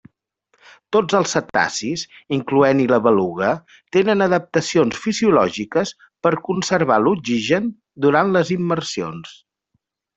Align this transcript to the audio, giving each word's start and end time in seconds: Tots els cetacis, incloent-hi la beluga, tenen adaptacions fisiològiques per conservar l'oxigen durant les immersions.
Tots 0.95 1.17
els 1.17 1.33
cetacis, 1.35 2.05
incloent-hi 2.37 2.87
la 2.93 2.99
beluga, 3.09 3.51
tenen 3.97 4.25
adaptacions 4.29 4.99
fisiològiques 5.05 5.95
per 6.27 6.35
conservar 6.51 7.01
l'oxigen 7.07 7.73
durant 8.07 8.39
les 8.39 8.57
immersions. 8.61 9.41